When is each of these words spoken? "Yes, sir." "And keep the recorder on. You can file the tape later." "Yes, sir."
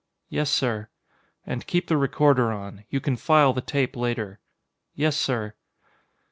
"Yes, 0.29 0.49
sir." 0.49 0.89
"And 1.45 1.67
keep 1.67 1.85
the 1.85 1.95
recorder 1.95 2.51
on. 2.51 2.85
You 2.89 2.99
can 2.99 3.15
file 3.17 3.53
the 3.53 3.61
tape 3.61 3.95
later." 3.95 4.39
"Yes, 4.95 5.15
sir." 5.15 5.53